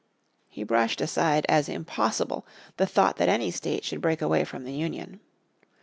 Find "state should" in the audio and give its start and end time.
3.51-4.01